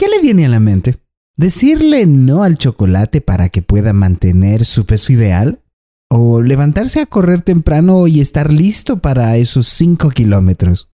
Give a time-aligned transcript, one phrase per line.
[0.00, 0.98] ¿Qué le viene a la mente?
[1.36, 5.62] ¿Decirle no al chocolate para que pueda mantener su peso ideal?
[6.10, 10.88] ¿O levantarse a correr temprano y estar listo para esos 5 kilómetros?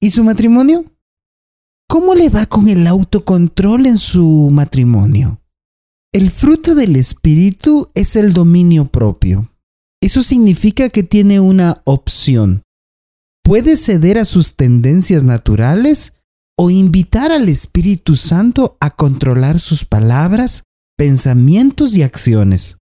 [0.00, 0.84] ¿Y su matrimonio?
[1.88, 5.40] ¿Cómo le va con el autocontrol en su matrimonio?
[6.12, 9.52] El fruto del espíritu es el dominio propio.
[10.02, 12.62] Eso significa que tiene una opción.
[13.44, 16.15] Puede ceder a sus tendencias naturales
[16.58, 20.62] o invitar al Espíritu Santo a controlar sus palabras,
[20.96, 22.78] pensamientos y acciones.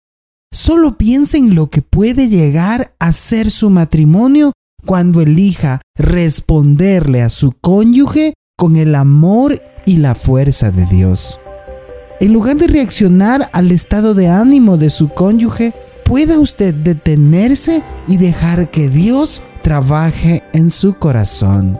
[0.54, 4.52] Solo piensa en lo que puede llegar a ser su matrimonio
[4.86, 11.40] cuando elija responderle a su cónyuge con el amor y la fuerza de Dios.
[12.20, 18.18] En lugar de reaccionar al estado de ánimo de su cónyuge, pueda usted detenerse y
[18.18, 21.80] dejar que Dios trabaje en su corazón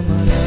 [0.00, 0.37] Nadie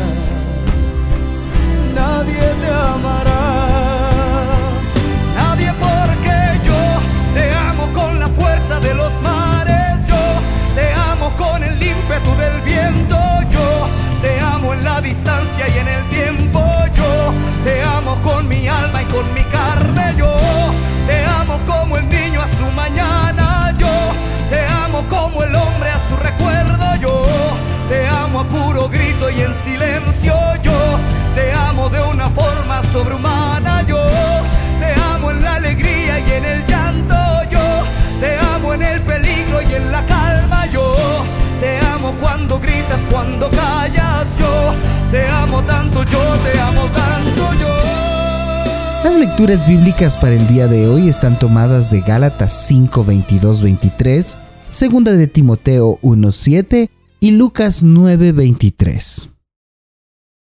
[46.11, 49.03] yo te amo tanto, yo.
[49.03, 54.37] Las lecturas bíblicas para el día de hoy están tomadas de Gálatas 5, 22, 23,
[54.71, 56.89] segunda de Timoteo 1, 7
[57.19, 59.29] y Lucas 9, 23.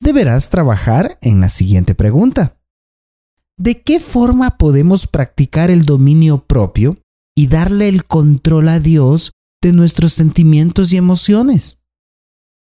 [0.01, 2.57] Deberás trabajar en la siguiente pregunta.
[3.59, 6.97] ¿De qué forma podemos practicar el dominio propio
[7.37, 9.33] y darle el control a Dios
[9.63, 11.83] de nuestros sentimientos y emociones.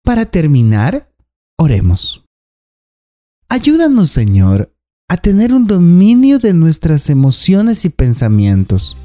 [0.03, 1.13] Para terminar,
[1.58, 2.25] oremos.
[3.51, 4.73] Ayúdanos, Señor,
[5.09, 8.95] a tener un dominio de nuestras emociones y pensamientos.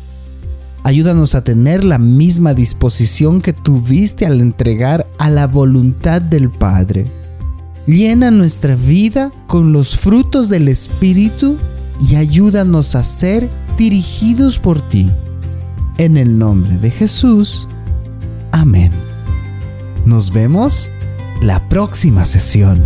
[0.85, 7.09] Ayúdanos a tener la misma disposición que tuviste al entregar a la voluntad del Padre.
[7.89, 11.57] Llena nuestra vida con los frutos del Espíritu
[12.09, 15.11] y ayúdanos a ser dirigidos por ti.
[15.99, 17.67] En el nombre de Jesús.
[18.53, 18.93] Amén.
[20.05, 20.89] Nos vemos
[21.43, 22.81] la próxima sesión.